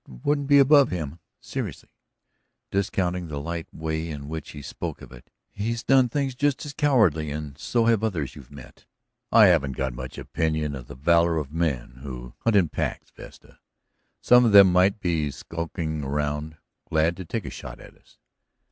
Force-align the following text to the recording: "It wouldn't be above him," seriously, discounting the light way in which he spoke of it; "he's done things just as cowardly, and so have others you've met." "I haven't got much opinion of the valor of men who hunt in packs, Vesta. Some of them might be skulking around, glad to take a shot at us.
"It 0.07 0.25
wouldn't 0.25 0.47
be 0.47 0.57
above 0.57 0.89
him," 0.89 1.19
seriously, 1.39 1.91
discounting 2.71 3.27
the 3.27 3.39
light 3.39 3.67
way 3.71 4.09
in 4.09 4.27
which 4.29 4.49
he 4.49 4.63
spoke 4.63 4.99
of 4.99 5.11
it; 5.11 5.29
"he's 5.51 5.83
done 5.83 6.09
things 6.09 6.33
just 6.33 6.65
as 6.65 6.73
cowardly, 6.73 7.29
and 7.29 7.55
so 7.55 7.85
have 7.85 8.03
others 8.03 8.35
you've 8.35 8.49
met." 8.49 8.85
"I 9.31 9.45
haven't 9.45 9.73
got 9.77 9.93
much 9.93 10.17
opinion 10.17 10.73
of 10.73 10.87
the 10.87 10.95
valor 10.95 11.37
of 11.37 11.53
men 11.53 11.99
who 12.01 12.33
hunt 12.39 12.55
in 12.55 12.69
packs, 12.69 13.11
Vesta. 13.15 13.59
Some 14.21 14.43
of 14.43 14.53
them 14.53 14.71
might 14.71 14.99
be 15.01 15.29
skulking 15.29 16.03
around, 16.03 16.57
glad 16.89 17.15
to 17.17 17.23
take 17.23 17.45
a 17.45 17.51
shot 17.51 17.79
at 17.79 17.95
us. 17.95 18.17